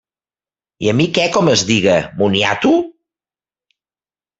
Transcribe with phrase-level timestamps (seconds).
[0.85, 2.77] I a mi què com es diga, moniato!?